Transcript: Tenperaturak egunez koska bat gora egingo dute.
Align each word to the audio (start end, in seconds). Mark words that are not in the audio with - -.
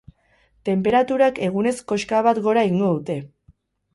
Tenperaturak 0.69 1.37
egunez 1.49 1.75
koska 1.93 2.21
bat 2.29 2.41
gora 2.47 2.63
egingo 2.69 2.91
dute. 2.95 3.21